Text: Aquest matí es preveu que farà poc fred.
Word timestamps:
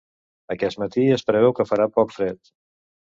Aquest 0.53 0.79
matí 0.83 1.05
es 1.17 1.25
preveu 1.29 1.55
que 1.61 1.67
farà 1.73 1.89
poc 1.99 2.17
fred. 2.17 2.55